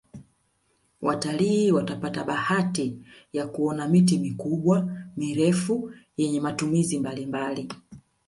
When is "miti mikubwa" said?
3.87-4.97